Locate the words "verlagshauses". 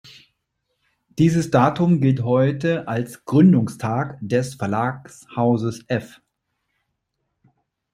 4.55-5.85